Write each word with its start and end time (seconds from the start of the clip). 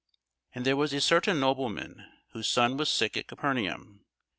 And 0.55 0.65
there 0.65 0.75
was 0.75 0.93
a 0.93 0.99
certain 0.99 1.39
nobleman, 1.39 2.05
whose 2.31 2.49
son 2.49 2.75
was 2.75 2.89
sick 2.89 3.15
at 3.17 3.27
Capernaum. 3.27 4.03